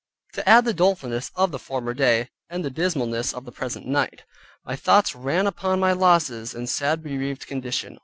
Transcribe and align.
To 0.33 0.49
add 0.49 0.63
to 0.65 0.71
the 0.71 0.73
dolefulness 0.73 1.29
of 1.35 1.51
the 1.51 1.59
former 1.59 1.93
day, 1.93 2.29
and 2.49 2.65
the 2.65 2.71
dismalness 2.71 3.35
of 3.35 3.45
the 3.45 3.51
present 3.51 3.85
night, 3.85 4.23
my 4.65 4.75
thoughts 4.75 5.13
ran 5.13 5.45
upon 5.45 5.79
my 5.79 5.91
losses 5.93 6.55
and 6.55 6.67
sad 6.67 7.03
bereaved 7.03 7.45
condition. 7.45 7.99